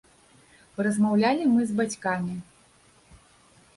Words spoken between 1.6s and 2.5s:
з бацькамі.